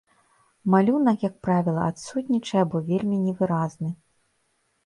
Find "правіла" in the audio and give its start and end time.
1.47-1.83